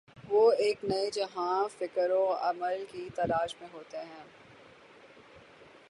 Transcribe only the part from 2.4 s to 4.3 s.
عمل کی تلاش میں ہوتے ہیں۔